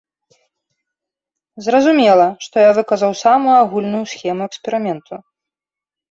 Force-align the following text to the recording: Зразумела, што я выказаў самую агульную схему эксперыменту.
Зразумела, 1.65 2.25
што 2.45 2.55
я 2.63 2.71
выказаў 2.77 3.11
самую 3.25 3.53
агульную 3.65 4.01
схему 4.13 4.43
эксперыменту. 4.49 5.13